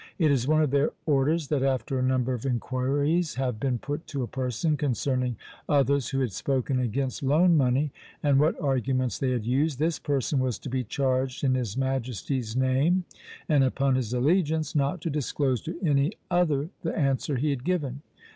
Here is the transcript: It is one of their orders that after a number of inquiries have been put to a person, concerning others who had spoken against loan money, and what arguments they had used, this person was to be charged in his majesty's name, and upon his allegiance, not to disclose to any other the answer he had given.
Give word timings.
It 0.17 0.31
is 0.31 0.47
one 0.47 0.63
of 0.63 0.71
their 0.71 0.93
orders 1.05 1.49
that 1.49 1.61
after 1.61 1.99
a 1.99 2.03
number 2.03 2.33
of 2.33 2.43
inquiries 2.43 3.35
have 3.35 3.59
been 3.59 3.77
put 3.77 4.07
to 4.07 4.23
a 4.23 4.27
person, 4.27 4.75
concerning 4.75 5.35
others 5.69 6.09
who 6.09 6.21
had 6.21 6.31
spoken 6.31 6.79
against 6.79 7.21
loan 7.21 7.55
money, 7.55 7.91
and 8.23 8.39
what 8.39 8.59
arguments 8.59 9.19
they 9.19 9.29
had 9.29 9.45
used, 9.45 9.77
this 9.77 9.99
person 9.99 10.39
was 10.39 10.57
to 10.57 10.69
be 10.69 10.83
charged 10.83 11.43
in 11.43 11.53
his 11.53 11.77
majesty's 11.77 12.55
name, 12.55 13.05
and 13.47 13.63
upon 13.63 13.93
his 13.93 14.11
allegiance, 14.11 14.73
not 14.73 15.01
to 15.01 15.11
disclose 15.11 15.61
to 15.61 15.77
any 15.85 16.13
other 16.31 16.69
the 16.81 16.97
answer 16.97 17.35
he 17.35 17.51
had 17.51 17.63
given. 17.63 18.01